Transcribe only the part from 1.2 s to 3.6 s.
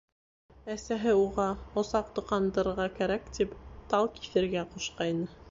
уға, усаҡ тоҡандырырға кәрәк, тип